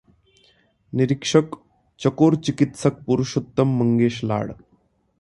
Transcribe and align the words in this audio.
निरीक्षक 0.93 1.51
चकोर 1.99 2.35
चिकित्सक 2.35 3.03
पुरुषोत्तम 3.05 3.77
मंगेश 3.79 4.23
लाड 4.23 4.53